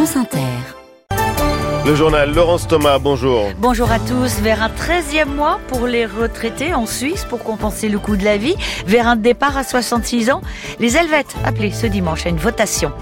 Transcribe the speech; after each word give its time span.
France 0.00 0.16
Inter. 0.16 0.79
Le 1.86 1.94
journal 1.94 2.34
Laurence 2.34 2.68
Thomas, 2.68 2.98
bonjour. 2.98 3.46
Bonjour 3.56 3.90
à 3.90 3.98
tous. 3.98 4.40
Vers 4.42 4.62
un 4.62 4.68
13e 4.68 5.24
mois 5.24 5.58
pour 5.68 5.86
les 5.86 6.04
retraités 6.04 6.74
en 6.74 6.84
Suisse 6.84 7.24
pour 7.24 7.42
compenser 7.42 7.88
le 7.88 7.98
coût 7.98 8.16
de 8.16 8.24
la 8.24 8.36
vie, 8.36 8.54
vers 8.86 9.08
un 9.08 9.16
départ 9.16 9.56
à 9.56 9.64
66 9.64 10.30
ans, 10.30 10.42
les 10.78 10.98
Helvètes 10.98 11.34
appelés 11.42 11.70
ce 11.70 11.86
dimanche 11.86 12.26
à 12.26 12.28
une 12.28 12.36
votation. 12.36 12.92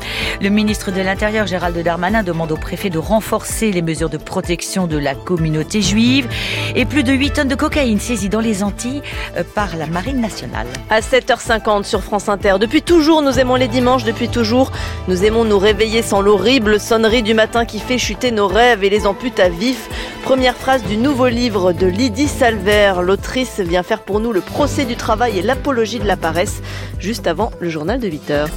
Le 0.40 0.48
ministre 0.48 0.92
de 0.92 1.00
l'Intérieur 1.00 1.48
Gérald 1.48 1.76
Darmanin 1.76 2.22
demande 2.22 2.52
au 2.52 2.56
préfet 2.56 2.88
de 2.88 2.98
renforcer 2.98 3.72
les 3.72 3.82
mesures 3.82 4.10
de 4.10 4.16
protection 4.16 4.86
de 4.86 4.96
la 4.96 5.16
communauté 5.16 5.82
juive 5.82 6.28
et 6.76 6.84
plus 6.84 7.02
de 7.02 7.12
8 7.12 7.32
tonnes 7.32 7.48
de 7.48 7.56
cocaïne 7.56 7.98
saisies 7.98 8.28
dans 8.28 8.40
les 8.40 8.62
Antilles 8.62 9.02
euh, 9.36 9.42
par 9.56 9.76
la 9.76 9.88
Marine 9.88 10.20
nationale. 10.20 10.68
À 10.88 11.00
7h50 11.00 11.82
sur 11.82 12.04
France 12.04 12.28
Inter. 12.28 12.54
Depuis 12.60 12.82
toujours, 12.82 13.22
nous 13.22 13.40
aimons 13.40 13.56
les 13.56 13.68
dimanches, 13.68 14.04
depuis 14.04 14.28
toujours, 14.28 14.70
nous 15.08 15.24
aimons 15.24 15.44
nous 15.44 15.58
réveiller 15.58 16.02
sans 16.02 16.20
l'horrible 16.20 16.78
sonnerie 16.78 17.24
du 17.24 17.34
matin 17.34 17.64
qui 17.64 17.80
fait 17.80 17.98
chuter 17.98 18.30
nos 18.30 18.46
rêves 18.46 18.67
et 18.82 18.90
les 18.90 19.06
ampute 19.06 19.40
à 19.40 19.48
vif. 19.48 19.88
Première 20.22 20.54
phrase 20.54 20.82
du 20.84 20.96
nouveau 20.96 21.28
livre 21.28 21.72
de 21.72 21.86
Lydie 21.86 22.28
Salver. 22.28 22.94
L'autrice 23.02 23.60
vient 23.60 23.82
faire 23.82 24.02
pour 24.02 24.20
nous 24.20 24.32
le 24.32 24.40
procès 24.40 24.84
du 24.84 24.96
travail 24.96 25.38
et 25.38 25.42
l'apologie 25.42 26.00
de 26.00 26.06
la 26.06 26.16
paresse, 26.16 26.60
juste 26.98 27.26
avant 27.26 27.50
le 27.60 27.70
journal 27.70 27.98
de 27.98 28.08
8 28.08 28.30
heures. 28.30 28.50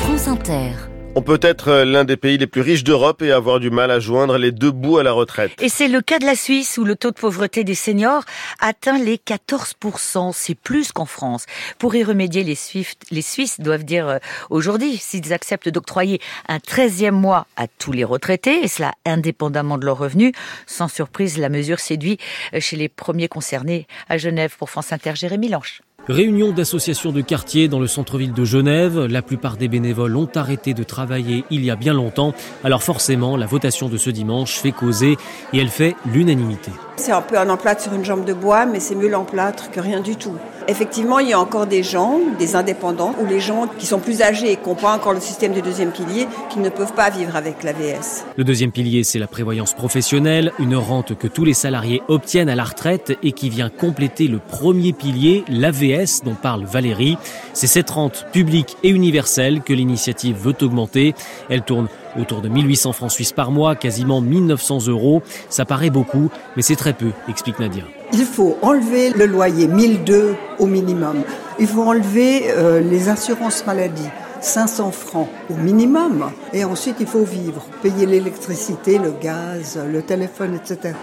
France 0.00 0.28
Inter. 0.28 0.72
On 1.18 1.22
peut 1.22 1.40
être 1.42 1.82
l'un 1.82 2.04
des 2.04 2.16
pays 2.16 2.38
les 2.38 2.46
plus 2.46 2.60
riches 2.60 2.84
d'Europe 2.84 3.22
et 3.22 3.32
avoir 3.32 3.58
du 3.58 3.70
mal 3.70 3.90
à 3.90 3.98
joindre 3.98 4.38
les 4.38 4.52
deux 4.52 4.70
bouts 4.70 4.98
à 4.98 5.02
la 5.02 5.10
retraite. 5.10 5.50
Et 5.60 5.68
c'est 5.68 5.88
le 5.88 6.00
cas 6.00 6.20
de 6.20 6.24
la 6.24 6.36
Suisse 6.36 6.78
où 6.78 6.84
le 6.84 6.94
taux 6.94 7.10
de 7.10 7.16
pauvreté 7.16 7.64
des 7.64 7.74
seniors 7.74 8.22
atteint 8.60 9.00
les 9.00 9.16
14%. 9.16 10.30
C'est 10.32 10.54
plus 10.54 10.92
qu'en 10.92 11.06
France. 11.06 11.46
Pour 11.80 11.96
y 11.96 12.04
remédier, 12.04 12.44
les 12.44 12.54
Suisses, 12.54 12.94
les 13.10 13.22
Suisses 13.22 13.58
doivent 13.58 13.82
dire 13.82 14.06
euh, 14.06 14.18
aujourd'hui 14.48 14.96
s'ils 14.96 15.32
acceptent 15.32 15.70
d'octroyer 15.70 16.20
un 16.46 16.58
13e 16.58 17.10
mois 17.10 17.48
à 17.56 17.66
tous 17.66 17.90
les 17.90 18.04
retraités, 18.04 18.62
et 18.62 18.68
cela 18.68 18.92
indépendamment 19.04 19.76
de 19.76 19.86
leurs 19.86 19.98
revenus. 19.98 20.30
Sans 20.66 20.86
surprise, 20.86 21.36
la 21.36 21.48
mesure 21.48 21.80
séduit 21.80 22.18
euh, 22.54 22.60
chez 22.60 22.76
les 22.76 22.88
premiers 22.88 23.26
concernés 23.26 23.88
à 24.08 24.18
Genève 24.18 24.54
pour 24.56 24.70
France 24.70 24.92
Inter, 24.92 25.16
Jérémy 25.16 25.48
Lanche. 25.48 25.82
Réunion 26.08 26.52
d'associations 26.52 27.12
de 27.12 27.20
quartier 27.20 27.68
dans 27.68 27.80
le 27.80 27.86
centre-ville 27.86 28.32
de 28.32 28.42
Genève. 28.42 28.98
La 28.98 29.20
plupart 29.20 29.58
des 29.58 29.68
bénévoles 29.68 30.16
ont 30.16 30.28
arrêté 30.34 30.72
de 30.72 30.82
travailler 30.82 31.44
il 31.50 31.62
y 31.62 31.70
a 31.70 31.76
bien 31.76 31.92
longtemps. 31.92 32.32
Alors 32.64 32.82
forcément, 32.82 33.36
la 33.36 33.44
votation 33.44 33.90
de 33.90 33.98
ce 33.98 34.08
dimanche 34.08 34.54
fait 34.54 34.72
causer 34.72 35.18
et 35.52 35.58
elle 35.58 35.68
fait 35.68 35.96
l'unanimité. 36.06 36.70
C'est 36.96 37.12
un 37.12 37.20
peu 37.20 37.38
un 37.38 37.50
emplâtre 37.50 37.82
sur 37.82 37.92
une 37.92 38.06
jambe 38.06 38.24
de 38.24 38.32
bois, 38.32 38.64
mais 38.64 38.80
c'est 38.80 38.94
mieux 38.94 39.10
l'emplâtre 39.10 39.70
que 39.70 39.80
rien 39.80 40.00
du 40.00 40.16
tout. 40.16 40.34
Effectivement, 40.70 41.18
il 41.18 41.30
y 41.30 41.32
a 41.32 41.40
encore 41.40 41.66
des 41.66 41.82
gens, 41.82 42.20
des 42.38 42.54
indépendants, 42.54 43.14
ou 43.22 43.24
les 43.24 43.40
gens 43.40 43.68
qui 43.78 43.86
sont 43.86 44.00
plus 44.00 44.20
âgés 44.20 44.52
et 44.52 44.56
qui 44.56 44.68
n'ont 44.68 44.74
pas 44.74 44.94
encore 44.94 45.14
le 45.14 45.20
système 45.20 45.54
du 45.54 45.62
deuxième 45.62 45.92
pilier, 45.92 46.28
qui 46.50 46.58
ne 46.58 46.68
peuvent 46.68 46.92
pas 46.92 47.08
vivre 47.08 47.36
avec 47.36 47.62
l'AVS. 47.62 48.26
Le 48.36 48.44
deuxième 48.44 48.70
pilier, 48.70 49.02
c'est 49.02 49.18
la 49.18 49.26
prévoyance 49.26 49.72
professionnelle, 49.72 50.52
une 50.58 50.76
rente 50.76 51.16
que 51.16 51.26
tous 51.26 51.46
les 51.46 51.54
salariés 51.54 52.02
obtiennent 52.08 52.50
à 52.50 52.54
la 52.54 52.64
retraite 52.64 53.16
et 53.22 53.32
qui 53.32 53.48
vient 53.48 53.70
compléter 53.70 54.28
le 54.28 54.40
premier 54.40 54.92
pilier, 54.92 55.42
l'AVS, 55.48 56.22
dont 56.22 56.34
parle 56.34 56.64
Valérie. 56.64 57.16
C'est 57.54 57.66
cette 57.66 57.88
rente 57.88 58.26
publique 58.30 58.76
et 58.82 58.90
universelle 58.90 59.62
que 59.62 59.72
l'initiative 59.72 60.36
veut 60.36 60.56
augmenter. 60.60 61.14
Elle 61.48 61.62
tourne 61.62 61.88
autour 62.18 62.40
de 62.40 62.48
1800 62.48 62.92
francs 62.92 63.10
suisses 63.10 63.32
par 63.32 63.50
mois, 63.50 63.76
quasiment 63.76 64.20
1900 64.20 64.86
euros. 64.88 65.22
Ça 65.48 65.64
paraît 65.64 65.90
beaucoup, 65.90 66.30
mais 66.56 66.62
c'est 66.62 66.76
très 66.76 66.92
peu, 66.92 67.10
explique 67.28 67.58
Nadia. 67.58 67.84
Il 68.12 68.24
faut 68.24 68.56
enlever 68.62 69.10
le 69.10 69.26
loyer 69.26 69.66
1002 69.66 70.34
au 70.58 70.66
minimum. 70.66 71.22
Il 71.58 71.66
faut 71.66 71.82
enlever 71.82 72.50
euh, 72.50 72.80
les 72.80 73.08
assurances 73.08 73.66
maladie. 73.66 74.08
500 74.40 74.92
francs 74.92 75.28
au 75.50 75.54
minimum. 75.54 76.30
Et 76.52 76.64
ensuite, 76.64 76.96
il 77.00 77.06
faut 77.06 77.24
vivre, 77.24 77.64
payer 77.82 78.06
l'électricité, 78.06 78.98
le 78.98 79.12
gaz, 79.20 79.78
le 79.90 80.02
téléphone, 80.02 80.54
etc. 80.54 80.94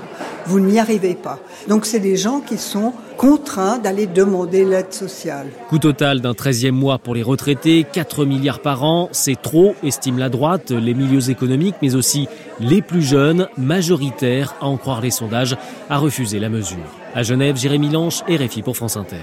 Vous 0.47 0.59
n'y 0.59 0.79
arrivez 0.79 1.15
pas. 1.15 1.39
Donc, 1.67 1.85
c'est 1.85 1.99
des 1.99 2.17
gens 2.17 2.39
qui 2.39 2.57
sont 2.57 2.93
contraints 3.17 3.77
d'aller 3.77 4.07
demander 4.07 4.65
l'aide 4.65 4.93
sociale. 4.93 5.47
Coût 5.69 5.79
total 5.79 6.21
d'un 6.21 6.33
13e 6.33 6.71
mois 6.71 6.99
pour 6.99 7.15
les 7.15 7.23
retraités, 7.23 7.85
4 7.91 8.25
milliards 8.25 8.61
par 8.61 8.83
an, 8.83 9.09
c'est 9.11 9.41
trop, 9.41 9.75
estime 9.83 10.19
la 10.19 10.29
droite, 10.29 10.71
les 10.71 10.93
milieux 10.93 11.29
économiques, 11.29 11.75
mais 11.81 11.95
aussi 11.95 12.27
les 12.59 12.81
plus 12.81 13.01
jeunes, 13.01 13.47
majoritaires, 13.57 14.55
à 14.61 14.65
en 14.65 14.77
croire 14.77 15.01
les 15.01 15.11
sondages, 15.11 15.57
à 15.89 15.97
refuser 15.97 16.39
la 16.39 16.49
mesure. 16.49 16.77
À 17.15 17.23
Genève, 17.23 17.55
Jérémy 17.55 17.89
Lanche 17.89 18.23
et 18.27 18.35
Réfi 18.35 18.61
pour 18.61 18.75
France 18.75 18.97
Inter. 18.97 19.15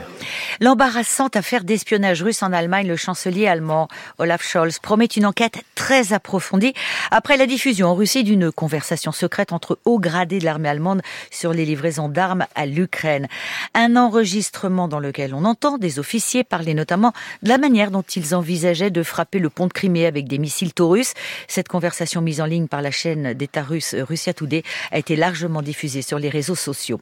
L'embarrassante 0.60 1.36
affaire 1.36 1.62
d'espionnage 1.62 2.22
russe 2.22 2.42
en 2.42 2.50
Allemagne, 2.50 2.88
le 2.88 2.96
chancelier 2.96 3.46
allemand 3.46 3.88
Olaf 4.18 4.42
Scholz 4.42 4.78
promet 4.78 5.04
une 5.04 5.26
enquête 5.26 5.62
très 5.74 6.14
approfondie 6.14 6.72
après 7.10 7.36
la 7.36 7.46
diffusion 7.46 7.88
en 7.88 7.94
Russie 7.94 8.24
d'une 8.24 8.50
conversation 8.50 9.12
secrète 9.12 9.52
entre 9.52 9.78
hauts 9.84 9.98
gradés 9.98 10.38
de 10.38 10.46
l'armée 10.46 10.70
allemande 10.70 11.02
sur 11.30 11.52
les 11.52 11.64
livraisons 11.64 12.08
d'armes 12.08 12.46
à 12.54 12.66
l'Ukraine. 12.66 13.28
Un 13.74 13.96
enregistrement 13.96 14.88
dans 14.88 15.00
lequel 15.00 15.34
on 15.34 15.44
entend 15.44 15.78
des 15.78 15.98
officiers 15.98 16.44
parler 16.44 16.74
notamment 16.74 17.12
de 17.42 17.48
la 17.48 17.58
manière 17.58 17.90
dont 17.90 18.02
ils 18.02 18.34
envisageaient 18.34 18.90
de 18.90 19.02
frapper 19.02 19.38
le 19.38 19.50
pont 19.50 19.66
de 19.66 19.72
Crimée 19.72 20.06
avec 20.06 20.28
des 20.28 20.38
missiles 20.38 20.74
taurus. 20.74 21.14
Cette 21.48 21.68
conversation 21.68 22.20
mise 22.20 22.40
en 22.40 22.46
ligne 22.46 22.68
par 22.68 22.82
la 22.82 22.90
chaîne 22.90 23.34
d'État 23.34 23.62
russe 23.62 23.94
Russia 23.98 24.34
Today 24.34 24.62
a 24.90 24.98
été 24.98 25.16
largement 25.16 25.62
diffusée 25.62 26.02
sur 26.02 26.18
les 26.18 26.28
réseaux 26.28 26.54
sociaux. 26.54 27.00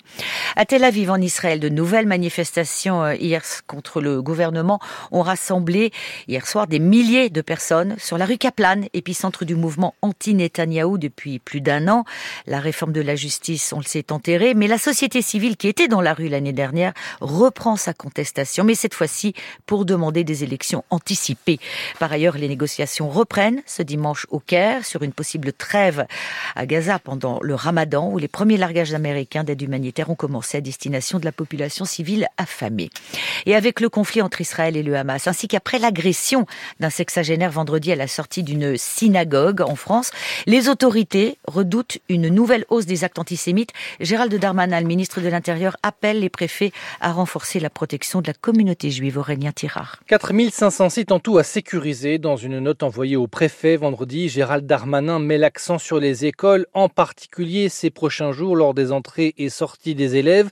À 0.56 0.64
Tel 0.64 0.84
Aviv, 0.84 1.10
en 1.10 1.20
Israël, 1.20 1.60
de 1.60 1.68
nouvelles 1.68 2.06
manifestations 2.06 3.02
euh, 3.02 3.14
hier 3.14 3.42
contre 3.66 4.00
le 4.00 4.22
gouvernement 4.22 4.80
ont 5.10 5.22
rassemblé 5.22 5.92
hier 6.28 6.46
soir 6.46 6.66
des 6.66 6.78
milliers 6.78 7.30
de 7.30 7.40
personnes 7.40 7.96
sur 7.98 8.18
la 8.18 8.26
rue 8.26 8.38
Kaplan, 8.38 8.82
épicentre 8.92 9.44
du 9.44 9.54
mouvement 9.54 9.94
anti-Netanyahou 10.02 10.98
depuis 10.98 11.38
plus 11.38 11.60
d'un 11.60 11.88
an. 11.88 12.04
La 12.46 12.60
réforme 12.60 12.92
de 12.92 13.00
la 13.00 13.16
justice, 13.16 13.72
on 13.72 13.78
le 13.78 13.84
sait, 13.84 13.99
enterrée, 14.10 14.54
mais 14.54 14.66
la 14.66 14.78
société 14.78 15.22
civile 15.22 15.56
qui 15.56 15.68
était 15.68 15.88
dans 15.88 16.00
la 16.00 16.14
rue 16.14 16.28
l'année 16.28 16.52
dernière 16.52 16.92
reprend 17.20 17.76
sa 17.76 17.92
contestation, 17.92 18.64
mais 18.64 18.74
cette 18.74 18.94
fois-ci 18.94 19.34
pour 19.66 19.84
demander 19.84 20.24
des 20.24 20.44
élections 20.44 20.84
anticipées. 20.90 21.58
Par 21.98 22.12
ailleurs, 22.12 22.36
les 22.36 22.48
négociations 22.48 23.08
reprennent 23.08 23.62
ce 23.66 23.82
dimanche 23.82 24.26
au 24.30 24.40
Caire 24.40 24.84
sur 24.84 25.02
une 25.02 25.12
possible 25.12 25.52
trêve 25.52 26.06
à 26.56 26.66
Gaza 26.66 26.98
pendant 26.98 27.38
le 27.42 27.54
ramadan 27.54 28.10
où 28.10 28.18
les 28.18 28.28
premiers 28.28 28.56
largages 28.56 28.94
américains 28.94 29.44
d'aide 29.44 29.62
humanitaire 29.62 30.10
ont 30.10 30.14
commencé 30.14 30.58
à 30.58 30.60
destination 30.60 31.18
de 31.18 31.24
la 31.24 31.32
population 31.32 31.84
civile 31.84 32.26
affamée. 32.36 32.90
Et 33.46 33.54
avec 33.54 33.80
le 33.80 33.88
conflit 33.88 34.22
entre 34.22 34.40
Israël 34.40 34.76
et 34.76 34.82
le 34.82 34.96
Hamas, 34.96 35.26
ainsi 35.26 35.48
qu'après 35.48 35.78
l'agression 35.78 36.46
d'un 36.80 36.90
sexagénaire 36.90 37.50
vendredi 37.50 37.92
à 37.92 37.96
la 37.96 38.08
sortie 38.08 38.42
d'une 38.42 38.76
synagogue 38.76 39.60
en 39.60 39.76
France, 39.76 40.10
les 40.46 40.68
autorités 40.68 41.38
redoutent 41.46 41.98
une 42.08 42.28
nouvelle 42.28 42.64
hausse 42.68 42.86
des 42.86 43.04
actes 43.04 43.18
antisémites. 43.18 43.72
Gérald 43.98 44.34
Darmanin, 44.34 44.80
ministre 44.82 45.20
de 45.20 45.28
l'Intérieur, 45.28 45.76
appelle 45.82 46.20
les 46.20 46.28
préfets 46.28 46.72
à 47.00 47.12
renforcer 47.12 47.60
la 47.60 47.70
protection 47.70 48.20
de 48.20 48.28
la 48.28 48.34
communauté 48.34 48.90
juive. 48.90 49.18
Aurélien 49.18 49.52
Tirard. 49.52 50.00
4500 50.06 50.90
sites 50.90 51.12
en 51.12 51.18
tout 51.18 51.38
à 51.38 51.42
sécuriser. 51.42 52.18
Dans 52.18 52.36
une 52.36 52.60
note 52.60 52.82
envoyée 52.82 53.16
au 53.16 53.26
préfet 53.26 53.76
vendredi, 53.76 54.28
Gérald 54.28 54.66
Darmanin 54.66 55.18
met 55.18 55.38
l'accent 55.38 55.78
sur 55.78 55.98
les 55.98 56.26
écoles, 56.26 56.66
en 56.74 56.88
particulier 56.88 57.68
ces 57.68 57.90
prochains 57.90 58.32
jours 58.32 58.56
lors 58.56 58.74
des 58.74 58.92
entrées 58.92 59.34
et 59.38 59.48
sorties 59.48 59.94
des 59.94 60.16
élèves 60.16 60.50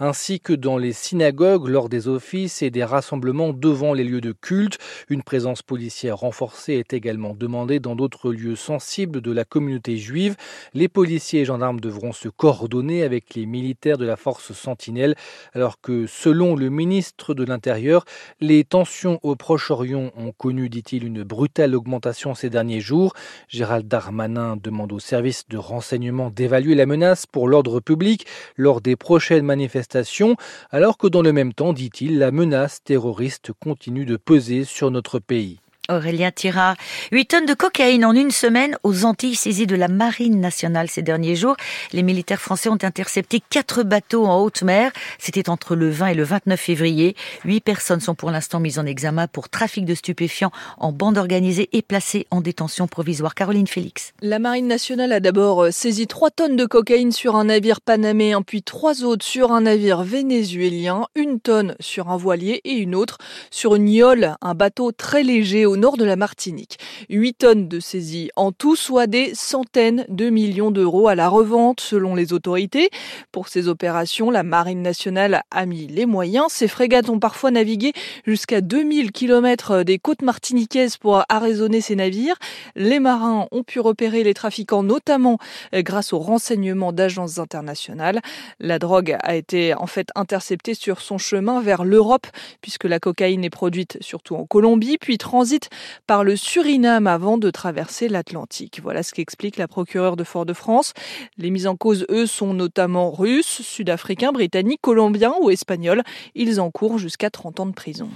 ainsi 0.00 0.40
que 0.40 0.52
dans 0.52 0.78
les 0.78 0.92
synagogues 0.92 1.68
lors 1.68 1.88
des 1.88 2.08
offices 2.08 2.62
et 2.62 2.70
des 2.70 2.84
rassemblements 2.84 3.52
devant 3.52 3.92
les 3.92 4.04
lieux 4.04 4.20
de 4.20 4.32
culte. 4.32 4.78
Une 5.08 5.22
présence 5.22 5.62
policière 5.62 6.18
renforcée 6.18 6.74
est 6.74 6.92
également 6.92 7.34
demandée 7.34 7.80
dans 7.80 7.94
d'autres 7.94 8.32
lieux 8.32 8.56
sensibles 8.56 9.20
de 9.20 9.32
la 9.32 9.44
communauté 9.44 9.96
juive. 9.96 10.36
Les 10.74 10.88
policiers 10.88 11.42
et 11.42 11.44
gendarmes 11.44 11.80
devront 11.80 12.12
se 12.12 12.28
coordonner 12.28 12.79
avec 12.88 13.34
les 13.34 13.46
militaires 13.46 13.98
de 13.98 14.06
la 14.06 14.16
force 14.16 14.52
Sentinelle, 14.52 15.14
alors 15.52 15.80
que 15.80 16.06
selon 16.06 16.56
le 16.56 16.70
ministre 16.70 17.34
de 17.34 17.44
l'Intérieur, 17.44 18.04
les 18.40 18.64
tensions 18.64 19.20
au 19.22 19.36
Proche-Orient 19.36 20.10
ont 20.16 20.32
connu, 20.32 20.68
dit-il, 20.68 21.04
une 21.04 21.22
brutale 21.22 21.74
augmentation 21.74 22.34
ces 22.34 22.48
derniers 22.48 22.80
jours. 22.80 23.12
Gérald 23.48 23.86
Darmanin 23.86 24.56
demande 24.56 24.92
aux 24.92 24.98
services 24.98 25.46
de 25.48 25.58
renseignement 25.58 26.30
d'évaluer 26.30 26.74
la 26.74 26.86
menace 26.86 27.26
pour 27.26 27.48
l'ordre 27.48 27.80
public 27.80 28.26
lors 28.56 28.80
des 28.80 28.96
prochaines 28.96 29.44
manifestations, 29.44 30.36
alors 30.70 30.96
que 30.96 31.06
dans 31.06 31.22
le 31.22 31.32
même 31.32 31.52
temps, 31.52 31.72
dit-il, 31.72 32.18
la 32.18 32.30
menace 32.30 32.82
terroriste 32.82 33.52
continue 33.52 34.06
de 34.06 34.16
peser 34.16 34.64
sur 34.64 34.90
notre 34.90 35.18
pays. 35.18 35.60
Aurélien 35.90 36.30
Tirard. 36.30 36.76
8 37.12 37.26
tonnes 37.26 37.46
de 37.46 37.54
cocaïne 37.54 38.04
en 38.04 38.12
une 38.12 38.30
semaine 38.30 38.76
aux 38.82 39.04
Antilles 39.04 39.34
saisies 39.34 39.66
de 39.66 39.76
la 39.76 39.88
Marine 39.88 40.40
nationale 40.40 40.88
ces 40.88 41.02
derniers 41.02 41.36
jours. 41.36 41.56
Les 41.92 42.02
militaires 42.02 42.40
français 42.40 42.68
ont 42.68 42.78
intercepté 42.82 43.42
quatre 43.50 43.82
bateaux 43.82 44.26
en 44.26 44.40
haute 44.40 44.62
mer. 44.62 44.92
C'était 45.18 45.48
entre 45.48 45.74
le 45.74 45.90
20 45.90 46.08
et 46.08 46.14
le 46.14 46.22
29 46.22 46.58
février. 46.58 47.16
Huit 47.44 47.60
personnes 47.60 48.00
sont 48.00 48.14
pour 48.14 48.30
l'instant 48.30 48.60
mises 48.60 48.78
en 48.78 48.86
examen 48.86 49.26
pour 49.26 49.48
trafic 49.48 49.84
de 49.84 49.94
stupéfiants 49.94 50.52
en 50.78 50.92
bande 50.92 51.18
organisée 51.18 51.68
et 51.72 51.82
placées 51.82 52.26
en 52.30 52.40
détention 52.40 52.86
provisoire. 52.86 53.34
Caroline 53.34 53.66
Félix. 53.66 54.12
La 54.22 54.38
Marine 54.38 54.66
nationale 54.66 55.12
a 55.12 55.20
d'abord 55.20 55.72
saisi 55.72 56.06
3 56.06 56.30
tonnes 56.30 56.56
de 56.56 56.64
cocaïne 56.64 57.12
sur 57.12 57.36
un 57.36 57.44
navire 57.44 57.80
panaméen, 57.80 58.42
puis 58.42 58.62
trois 58.62 59.02
autres 59.04 59.24
sur 59.24 59.52
un 59.52 59.62
navire 59.62 60.02
vénézuélien, 60.02 61.06
une 61.14 61.40
tonne 61.40 61.74
sur 61.80 62.10
un 62.10 62.16
voilier 62.16 62.60
et 62.64 62.72
une 62.72 62.94
autre 62.94 63.18
sur 63.50 63.74
une 63.74 63.88
yole, 63.88 64.36
un 64.40 64.54
bateau 64.54 64.92
très 64.92 65.22
léger 65.22 65.66
au 65.66 65.76
nord 65.80 65.96
de 65.96 66.04
la 66.04 66.16
Martinique. 66.16 66.78
8 67.08 67.32
tonnes 67.38 67.68
de 67.68 67.80
saisie 67.80 68.30
en 68.36 68.52
tout, 68.52 68.76
soit 68.76 69.06
des 69.06 69.34
centaines 69.34 70.04
de 70.08 70.30
millions 70.30 70.70
d'euros 70.70 71.08
à 71.08 71.14
la 71.14 71.28
revente 71.28 71.80
selon 71.80 72.14
les 72.14 72.32
autorités. 72.32 72.90
Pour 73.32 73.48
ces 73.48 73.66
opérations, 73.66 74.30
la 74.30 74.42
Marine 74.42 74.82
nationale 74.82 75.42
a 75.50 75.66
mis 75.66 75.86
les 75.86 76.06
moyens. 76.06 76.46
Ces 76.50 76.68
frégates 76.68 77.08
ont 77.08 77.18
parfois 77.18 77.50
navigué 77.50 77.92
jusqu'à 78.26 78.60
2000 78.60 79.10
km 79.10 79.82
des 79.82 79.98
côtes 79.98 80.22
martiniquaises 80.22 80.98
pour 80.98 81.24
arraisonner 81.28 81.80
ces 81.80 81.96
navires. 81.96 82.36
Les 82.76 83.00
marins 83.00 83.48
ont 83.50 83.62
pu 83.62 83.80
repérer 83.80 84.22
les 84.22 84.34
trafiquants, 84.34 84.82
notamment 84.82 85.38
grâce 85.72 86.12
aux 86.12 86.18
renseignements 86.18 86.92
d'agences 86.92 87.38
internationales. 87.38 88.20
La 88.58 88.78
drogue 88.78 89.16
a 89.22 89.34
été 89.34 89.74
en 89.74 89.86
fait 89.86 90.08
interceptée 90.14 90.74
sur 90.74 91.00
son 91.00 91.16
chemin 91.16 91.62
vers 91.62 91.84
l'Europe, 91.84 92.26
puisque 92.60 92.84
la 92.84 93.00
cocaïne 93.00 93.44
est 93.44 93.50
produite 93.50 93.96
surtout 94.02 94.36
en 94.36 94.44
Colombie, 94.44 94.98
puis 94.98 95.16
transite 95.16 95.69
par 96.06 96.24
le 96.24 96.36
Suriname 96.36 97.06
avant 97.06 97.38
de 97.38 97.50
traverser 97.50 98.08
l'Atlantique. 98.08 98.80
Voilà 98.82 99.02
ce 99.02 99.12
qu'explique 99.12 99.56
la 99.56 99.68
procureure 99.68 100.16
de 100.16 100.24
Fort-de-France. 100.24 100.92
Les 101.38 101.50
mises 101.50 101.66
en 101.66 101.76
cause, 101.76 102.06
eux, 102.10 102.26
sont 102.26 102.54
notamment 102.54 103.10
russes, 103.10 103.62
sud-africains, 103.62 104.32
britanniques, 104.32 104.80
colombiens 104.80 105.34
ou 105.40 105.50
espagnols. 105.50 106.02
Ils 106.34 106.60
encourent 106.60 106.98
jusqu'à 106.98 107.30
30 107.30 107.60
ans 107.60 107.66
de 107.66 107.72
prison. 107.72 108.08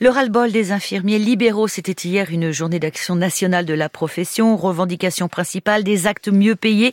Le 0.00 0.08
ras-le-bol 0.08 0.52
des 0.52 0.72
infirmiers 0.72 1.18
libéraux, 1.18 1.68
c'était 1.68 2.08
hier 2.08 2.30
une 2.30 2.50
journée 2.50 2.78
d'action 2.78 3.16
nationale 3.16 3.66
de 3.66 3.74
la 3.74 3.88
profession, 3.88 4.56
revendication 4.56 5.28
principale 5.28 5.84
des 5.84 6.06
actes 6.06 6.28
mieux 6.28 6.56
payés 6.56 6.92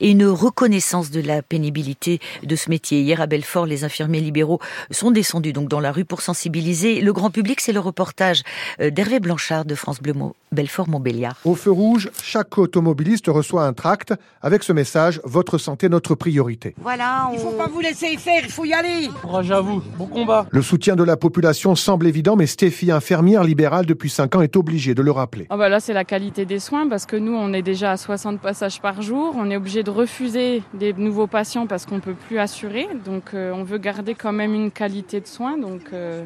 et 0.00 0.10
une 0.10 0.26
reconnaissance 0.26 1.10
de 1.10 1.20
la 1.20 1.42
pénibilité 1.42 2.20
de 2.42 2.56
ce 2.56 2.70
métier. 2.70 3.00
Hier 3.00 3.20
à 3.20 3.26
Belfort, 3.26 3.66
les 3.66 3.84
infirmiers 3.84 4.20
libéraux 4.20 4.60
sont 4.90 5.10
descendus 5.10 5.52
donc 5.52 5.68
dans 5.68 5.80
la 5.80 5.92
rue 5.92 6.04
pour 6.04 6.20
sensibiliser 6.20 7.00
le 7.00 7.12
grand 7.12 7.30
public. 7.30 7.60
C'est 7.60 7.72
le 7.72 7.80
reportage 7.80 8.42
euh, 8.80 8.90
d'Hervé 8.90 9.20
Blanchard 9.32 9.64
de 9.64 9.74
France 9.74 10.02
Bleu 10.02 10.12
Belfort-Montbéliard. 10.52 11.36
Au 11.46 11.54
feu 11.54 11.70
rouge, 11.70 12.10
chaque 12.22 12.58
automobiliste 12.58 13.28
reçoit 13.28 13.64
un 13.64 13.72
tract 13.72 14.12
avec 14.42 14.62
ce 14.62 14.74
message 14.74 15.22
Votre 15.24 15.56
santé, 15.56 15.88
notre 15.88 16.14
priorité. 16.14 16.74
Voilà, 16.82 17.30
on... 17.30 17.32
il 17.32 17.38
faut 17.38 17.52
pas 17.52 17.66
vous 17.66 17.80
laisser 17.80 18.08
y 18.08 18.16
faire, 18.18 18.42
il 18.44 18.50
faut 18.50 18.66
y 18.66 18.74
aller. 18.74 19.08
Courage 19.22 19.50
à 19.50 19.62
vous, 19.62 19.82
bon 19.96 20.04
combat. 20.04 20.46
Le 20.50 20.60
soutien 20.60 20.96
de 20.96 21.02
la 21.02 21.16
population 21.16 21.74
semble 21.74 22.06
évident, 22.06 22.36
mais 22.36 22.46
Stéphie, 22.46 22.90
infirmière 22.90 23.42
libérale 23.42 23.86
depuis 23.86 24.10
5 24.10 24.36
ans, 24.36 24.42
est 24.42 24.54
obligée 24.54 24.94
de 24.94 25.00
le 25.00 25.10
rappeler. 25.12 25.46
Ah 25.48 25.56
bah 25.56 25.70
là, 25.70 25.80
c'est 25.80 25.94
la 25.94 26.04
qualité 26.04 26.44
des 26.44 26.58
soins 26.58 26.86
parce 26.86 27.06
que 27.06 27.16
nous, 27.16 27.34
on 27.34 27.54
est 27.54 27.62
déjà 27.62 27.92
à 27.92 27.96
60 27.96 28.38
passages 28.38 28.82
par 28.82 29.00
jour. 29.00 29.34
On 29.38 29.50
est 29.50 29.56
obligé 29.56 29.82
de 29.82 29.90
refuser 29.90 30.62
des 30.74 30.92
nouveaux 30.92 31.26
patients 31.26 31.66
parce 31.66 31.86
qu'on 31.86 32.00
peut 32.00 32.16
plus 32.28 32.38
assurer. 32.38 32.86
Donc, 33.06 33.32
euh, 33.32 33.50
on 33.54 33.64
veut 33.64 33.78
garder 33.78 34.14
quand 34.14 34.32
même 34.32 34.52
une 34.52 34.70
qualité 34.70 35.22
de 35.22 35.26
soins. 35.26 35.56
Donc, 35.56 35.84
euh, 35.94 36.22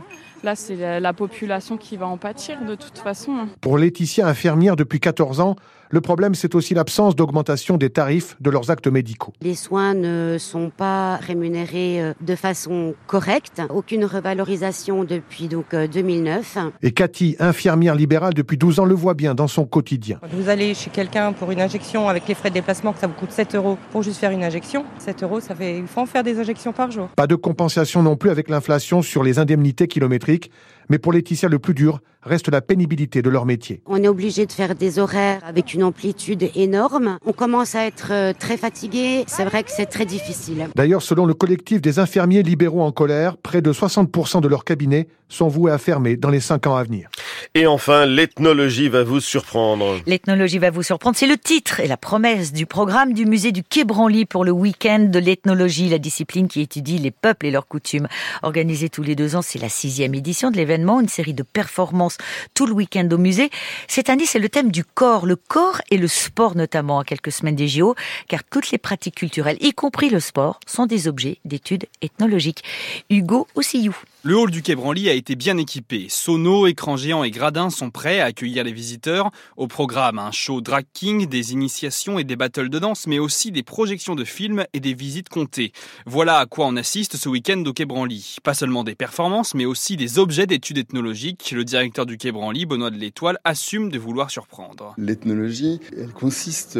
Là, 0.47 0.55
c'est 0.55 0.77
la, 0.77 1.01
la, 1.01 1.13
population 1.13 1.77
qui 1.77 1.97
va 1.97 2.07
en 2.07 2.19
pâtir 2.19 2.65
de 2.65 2.77
toute 2.77 2.99
façon. 2.99 3.49
Pour 3.61 3.79
Laetitia, 3.79 4.29
infirmière 4.29 4.77
depuis 4.77 5.01
14 5.01 5.41
ans, 5.41 5.57
le 5.91 6.01
problème, 6.01 6.35
c'est 6.35 6.55
aussi 6.55 6.75
l'absence 6.75 7.15
d'augmentation 7.15 7.77
des 7.77 7.91
tarifs 7.91 8.37
de 8.41 8.51
leurs 8.51 8.71
actes 8.71 8.89
médicaux. 8.89 9.33
Les 9.41 9.55
soins 9.55 9.95
ne 9.95 10.37
sont 10.39 10.71
pas 10.77 11.17
rémunérés 11.17 12.03
euh, 12.03 12.13
de 12.21 12.35
façon 12.35 12.95
correcte. 13.07 13.63
Aucune 13.71 14.05
revalorisation 14.05 15.05
depuis 15.05 15.47
donc 15.47 15.75
2009. 15.75 16.59
Et 16.83 16.91
Cathy, 16.91 17.37
infirmière 17.39 17.95
libérale 17.95 18.35
depuis 18.35 18.57
12 18.57 18.81
ans, 18.81 18.85
le 18.85 18.95
voit 18.95 19.15
bien 19.15 19.35
dans 19.35 19.47
son 19.47 19.65
quotidien. 19.65 20.19
Vous 20.33 20.49
allez 20.49 20.75
chez 20.75 20.91
quelqu'un 20.91 21.33
pour 21.33 21.53
une 21.53 21.61
injection 21.61 22.09
avec 22.09 22.27
les 22.27 22.35
frais 22.35 22.51
de 22.51 22.55
déplacement, 22.55 22.93
que 22.93 22.99
ça 22.99 23.07
vous 23.07 23.15
coûte 23.15 23.31
7 23.31 23.55
euros 23.55 23.79
pour 23.93 24.03
juste 24.03 24.19
faire 24.19 24.33
une 24.33 24.43
injection. 24.43 24.85
7 24.99 25.23
euros, 25.23 25.41
ça 25.41 25.55
fait, 25.55 25.79
il 25.79 25.87
faut 25.87 26.01
en 26.01 26.07
faire 26.07 26.25
des 26.25 26.39
injections 26.41 26.73
par 26.73 26.91
jour. 26.91 27.09
Pas 27.15 27.27
de 27.27 27.37
compensation 27.37 28.03
non 28.03 28.17
plus 28.17 28.31
avec 28.31 28.49
l'inflation 28.49 29.03
sur 29.03 29.23
les 29.23 29.39
indemnités 29.39 29.87
kilométriques. 29.87 30.36
Weg 30.37 30.51
Mais 30.89 30.99
pour 30.99 31.13
Laetitia, 31.13 31.49
le 31.49 31.59
plus 31.59 31.75
dur 31.75 32.01
reste 32.23 32.49
la 32.49 32.61
pénibilité 32.61 33.23
de 33.23 33.31
leur 33.31 33.47
métier. 33.47 33.83
On 33.87 34.03
est 34.03 34.09
obligé 34.09 34.47
de 34.47 34.53
faire 34.53 34.75
des 34.75 34.99
horaires 34.99 35.41
avec 35.45 35.75
une 35.75 35.85
amplitude 35.85 36.51
énorme. 36.57 37.19
On 37.25 37.33
commence 37.33 37.75
à 37.75 37.87
être 37.87 38.33
très 38.39 38.57
fatigué. 38.57 39.25
C'est 39.29 39.45
vrai 39.45 39.63
que 39.63 39.71
c'est 39.71 39.87
très 39.87 40.05
difficile. 40.05 40.69
D'ailleurs, 40.75 41.03
selon 41.03 41.25
le 41.25 41.35
collectif 41.35 41.81
des 41.81 41.99
infirmiers 41.99 42.43
libéraux 42.43 42.83
en 42.83 42.91
colère, 42.91 43.37
près 43.37 43.63
de 43.63 43.73
60% 43.73 44.41
de 44.41 44.49
leurs 44.49 44.65
cabinets 44.65 45.07
sont 45.29 45.49
voués 45.49 45.73
à 45.73 45.79
fermer 45.79 46.17
dans 46.17 46.31
les 46.31 46.41
5 46.41 46.67
ans 46.67 46.77
à 46.77 46.85
venir. 46.85 47.09
Et 47.55 47.67
enfin, 47.67 48.07
l'ethnologie 48.07 48.89
va 48.89 49.03
vous 49.03 49.21
surprendre. 49.21 49.99
L'ethnologie 50.07 50.59
va 50.59 50.71
vous 50.71 50.83
surprendre. 50.83 51.17
C'est 51.17 51.27
le 51.27 51.37
titre 51.37 51.81
et 51.81 51.89
la 51.89 51.97
promesse 51.97 52.53
du 52.53 52.67
programme 52.67 53.13
du 53.13 53.25
musée 53.25 53.51
du 53.51 53.63
Quai 53.63 53.85
Branly 53.85 54.25
pour 54.25 54.45
le 54.45 54.53
week-end 54.53 55.01
de 55.01 55.19
l'ethnologie, 55.19 55.89
la 55.89 55.99
discipline 55.99 56.49
qui 56.49 56.61
étudie 56.61 56.99
les 56.99 57.11
peuples 57.11 57.47
et 57.47 57.51
leurs 57.51 57.67
coutumes. 57.67 58.09
Organisée 58.43 58.89
tous 58.89 59.03
les 59.03 59.15
deux 59.15 59.37
ans, 59.37 59.43
c'est 59.43 59.61
la 59.61 59.69
sixième 59.69 60.15
édition 60.15 60.51
de 60.51 60.57
l'événement, 60.57 60.76
une 60.77 61.09
série 61.09 61.35
de 61.35 61.43
performances 61.43 62.19
tout 62.55 62.67
le 62.67 62.73
week-end 62.73 63.09
au 63.11 63.19
musée. 63.19 63.51
Cette 63.89 64.11
année, 64.11 64.27
c'est 64.27 64.39
le 64.39 64.49
thème 64.49 64.71
du 64.71 64.85
corps, 64.85 65.27
le 65.27 65.37
corps 65.37 65.81
et 65.91 65.99
le 65.99 66.09
sport 66.09 66.57
notamment 66.57 67.01
à 67.01 67.05
quelques 67.05 67.33
semaines 67.33 67.57
des 67.57 67.69
JO, 67.69 67.95
car 68.29 68.45
toutes 68.45 68.71
les 68.71 68.79
pratiques 68.79 69.17
culturelles, 69.17 69.59
y 69.61 69.73
compris 69.73 70.11
le 70.11 70.21
sport, 70.21 70.61
sont 70.67 70.87
des 70.87 71.09
objets 71.09 71.39
d'études 71.45 71.87
ethnologiques. 72.03 72.63
Hugo 73.11 73.47
Ossillou. 73.55 73.97
Le 74.23 74.37
hall 74.37 74.51
du 74.51 74.61
Quai 74.61 74.75
Branly 74.75 75.09
a 75.09 75.13
été 75.13 75.37
bien 75.37 75.57
équipé. 75.57 76.07
Sonos, 76.09 76.67
écrans 76.67 76.97
géants 76.97 77.23
et 77.23 77.31
gradins 77.31 77.71
sont 77.71 77.91
prêts 77.91 78.19
à 78.19 78.25
accueillir 78.25 78.65
les 78.65 78.73
visiteurs. 78.73 79.31
Au 79.57 79.69
programme, 79.69 80.19
un 80.19 80.33
show 80.33 80.61
drag 80.61 80.85
king, 80.93 81.29
des 81.29 81.53
initiations 81.53 82.19
et 82.19 82.25
des 82.25 82.35
battles 82.35 82.69
de 82.69 82.81
danse, 82.81 83.07
mais 83.07 83.21
aussi 83.21 83.53
des 83.53 83.63
projections 83.63 84.17
de 84.17 84.25
films 84.25 84.65
et 84.73 84.81
des 84.81 84.95
visites 84.95 85.29
comptées. 85.29 85.71
Voilà 86.07 86.39
à 86.39 86.47
quoi 86.47 86.67
on 86.67 86.75
assiste 86.75 87.17
ce 87.17 87.29
week-end 87.29 87.63
au 87.67 87.73
Quai 87.73 87.85
Branly. 87.85 88.39
Pas 88.43 88.55
seulement 88.55 88.83
des 88.83 88.97
performances, 88.97 89.55
mais 89.55 89.65
aussi 89.65 89.97
des 89.97 90.19
objets 90.19 90.49
d'études 90.49 90.66
ethnologiques. 90.75 91.53
Le 91.55 91.65
directeur 91.65 92.07
du 92.07 92.19
Quai 92.19 92.33
Branly, 92.33 92.67
Benoît 92.67 92.91
de 92.91 92.97
l'Étoile, 92.97 93.39
assume 93.45 93.91
de 93.91 93.99
vouloir 93.99 94.31
surprendre. 94.31 94.95
L'ethnologie, 94.99 95.81
elle 95.97 96.13
consiste 96.13 96.79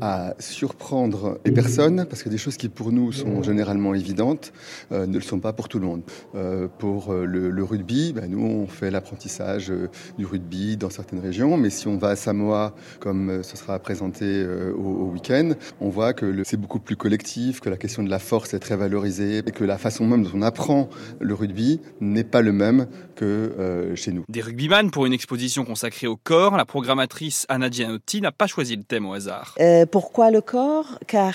à 0.00 0.34
surprendre 0.38 1.38
les 1.44 1.52
personnes, 1.52 2.06
parce 2.08 2.22
que 2.22 2.28
des 2.28 2.38
choses 2.38 2.56
qui 2.56 2.68
pour 2.68 2.92
nous 2.92 3.12
sont 3.12 3.42
généralement 3.42 3.94
évidentes 3.94 4.52
euh, 4.92 5.06
ne 5.06 5.14
le 5.14 5.22
sont 5.22 5.40
pas 5.40 5.52
pour 5.52 5.68
tout 5.68 5.78
le 5.78 5.86
monde. 5.86 6.02
Euh, 6.34 6.68
pour 6.78 6.88
pour 6.88 7.12
le, 7.12 7.62
rugby, 7.62 8.14
ben 8.14 8.30
nous 8.30 8.42
on 8.42 8.66
fait 8.66 8.90
l'apprentissage 8.90 9.70
du 10.16 10.24
rugby 10.24 10.78
dans 10.78 10.88
certaines 10.88 11.20
régions, 11.20 11.58
mais 11.58 11.68
si 11.68 11.86
on 11.86 11.98
va 11.98 12.08
à 12.08 12.16
Samoa, 12.16 12.74
comme 12.98 13.42
ce 13.42 13.56
sera 13.58 13.78
présenté 13.78 14.46
au, 14.74 14.80
au 14.80 15.10
week-end, 15.10 15.52
on 15.80 15.90
voit 15.90 16.14
que 16.14 16.42
c'est 16.44 16.56
beaucoup 16.56 16.78
plus 16.80 16.96
collectif, 16.96 17.60
que 17.60 17.68
la 17.68 17.76
question 17.76 18.02
de 18.02 18.08
la 18.08 18.18
force 18.18 18.54
est 18.54 18.58
très 18.58 18.76
valorisée 18.76 19.38
et 19.38 19.50
que 19.50 19.64
la 19.64 19.76
façon 19.76 20.06
même 20.06 20.22
dont 20.22 20.30
on 20.34 20.42
apprend 20.42 20.88
le 21.20 21.34
rugby 21.34 21.80
n'est 22.00 22.24
pas 22.24 22.40
le 22.40 22.52
même 22.52 22.86
que 23.18 23.24
euh, 23.24 23.96
chez 23.96 24.12
nous. 24.12 24.24
Des 24.28 24.40
rugbyman 24.40 24.90
pour 24.90 25.04
une 25.04 25.12
exposition 25.12 25.64
consacrée 25.64 26.06
au 26.06 26.16
corps, 26.16 26.56
la 26.56 26.64
programmatrice 26.64 27.46
Anna 27.48 27.68
Gianotti 27.68 28.20
n'a 28.20 28.30
pas 28.30 28.46
choisi 28.46 28.76
le 28.76 28.84
thème 28.84 29.06
au 29.06 29.12
hasard. 29.12 29.54
Euh, 29.60 29.86
pourquoi 29.86 30.30
le 30.30 30.40
corps? 30.40 30.98
Car 31.08 31.34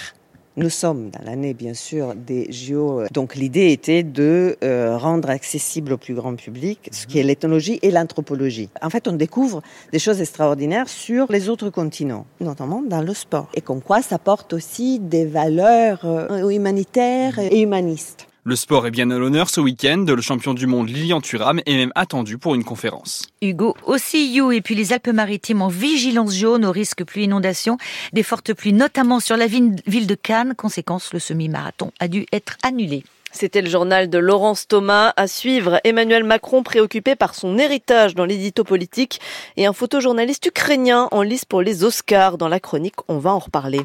nous 0.56 0.70
sommes 0.70 1.10
dans 1.10 1.24
l'année, 1.26 1.56
bien 1.56 1.74
sûr, 1.74 2.14
des 2.14 2.52
JO. 2.52 3.04
Donc, 3.12 3.36
l'idée 3.36 3.72
était 3.72 4.04
de 4.04 4.56
euh, 4.64 4.96
rendre 4.98 5.32
accessible 5.32 5.94
au 5.94 5.98
plus 5.98 6.14
grand 6.14 6.36
public 6.36 6.90
ce 6.92 7.08
qui 7.08 7.18
est 7.20 7.24
l'ethnologie 7.24 7.80
et 7.82 7.90
l'anthropologie. 7.90 8.70
En 8.82 8.92
fait, 8.92 9.08
on 9.08 9.14
découvre 9.14 9.64
des 9.92 9.98
choses 9.98 10.22
extraordinaires 10.22 10.88
sur 10.88 11.32
les 11.32 11.50
autres 11.50 11.72
continents, 11.72 12.28
notamment 12.40 12.84
dans 12.84 13.02
le 13.02 13.16
sport. 13.16 13.50
Et 13.56 13.62
comme 13.62 13.82
quoi, 13.82 14.04
ça 14.04 14.20
porte 14.20 14.54
aussi 14.54 15.00
des 15.00 15.26
valeurs 15.26 16.06
euh, 16.06 16.50
humanitaires 16.50 17.40
et 17.40 17.62
humanistes. 17.62 18.28
Le 18.46 18.58
sport 18.58 18.86
est 18.86 18.92
bien 18.92 19.10
à 19.10 19.18
l'honneur 19.18 19.50
ce 19.50 19.62
week-end. 19.62 20.04
Le 20.06 20.22
champion 20.22 20.54
du 20.54 20.68
monde 20.68 20.90
Lilian 20.90 21.22
Thuram 21.22 21.62
est 21.66 21.78
même 21.78 21.94
attendu 21.96 22.38
pour 22.38 22.56
une 22.56 22.66
conférence. 22.66 23.22
Hugo 23.42 23.74
aussi 23.86 24.34
you 24.34 24.52
et 24.52 24.60
puis 24.60 24.76
les 24.76 24.92
Alpes-Maritimes 24.92 25.62
en 25.62 25.70
vigilance 25.70 26.36
jaune 26.36 26.66
au 26.66 26.72
risque 26.74 27.06
pluie 27.06 27.24
inondation, 27.24 27.78
des 28.12 28.22
fortes 28.22 28.54
pluies 28.54 28.74
notamment 28.74 29.22
sur 29.22 29.38
la 29.38 29.48
ville 29.48 30.08
de 30.08 30.16
Cannes. 30.16 30.56
Conséquence, 30.58 31.14
le 31.14 31.20
semi-marathon 31.20 31.94
a 32.02 32.10
dû 32.10 32.26
être 32.34 32.58
annulé. 32.64 33.06
C'était 33.32 33.62
le 33.62 33.70
journal 33.70 34.10
de 34.10 34.18
Laurence 34.18 34.68
Thomas. 34.68 35.14
À 35.16 35.28
suivre, 35.28 35.80
Emmanuel 35.86 36.26
Macron 36.26 36.64
préoccupé 36.64 37.16
par 37.16 37.36
son 37.36 37.58
héritage 37.58 38.14
dans 38.14 38.26
l'édito 38.26 38.66
politique 38.66 39.22
et 39.56 39.66
un 39.66 39.74
photojournaliste 39.74 40.48
ukrainien 40.48 41.08
en 41.12 41.22
lice 41.22 41.46
pour 41.46 41.62
les 41.62 41.86
Oscars. 41.86 42.38
Dans 42.38 42.50
la 42.50 42.60
chronique, 42.60 42.98
on 43.08 43.20
va 43.20 43.32
en 43.32 43.40
reparler. 43.40 43.80